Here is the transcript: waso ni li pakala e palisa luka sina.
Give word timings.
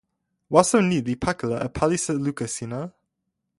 waso 0.53 0.77
ni 0.89 0.97
li 1.07 1.13
pakala 1.23 1.57
e 1.67 1.67
palisa 1.77 2.11
luka 2.25 2.45
sina. 2.55 2.79